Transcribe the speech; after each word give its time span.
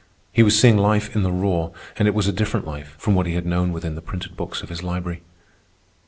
He 0.33 0.41
was 0.41 0.59
seeing 0.59 0.79
life 0.79 1.15
in 1.15 1.21
the 1.21 1.31
raw, 1.31 1.69
and 1.95 2.07
it 2.07 2.15
was 2.15 2.25
a 2.27 2.31
different 2.33 2.65
life 2.65 2.95
from 2.97 3.13
what 3.13 3.27
he 3.27 3.35
had 3.35 3.45
known 3.45 3.71
within 3.71 3.93
the 3.93 4.01
printed 4.01 4.35
books 4.35 4.63
of 4.63 4.69
his 4.69 4.81
library. 4.81 5.21